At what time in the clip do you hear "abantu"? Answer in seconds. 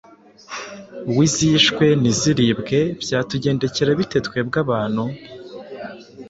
4.65-5.03